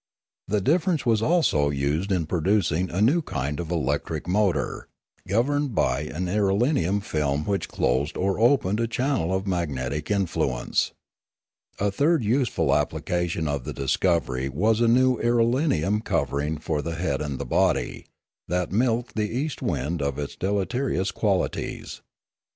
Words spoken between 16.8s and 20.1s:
the head and the body, that milked the east wind